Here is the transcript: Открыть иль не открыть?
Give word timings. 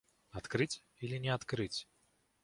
Открыть 0.31 0.81
иль 0.97 1.21
не 1.21 1.29
открыть? 1.31 1.85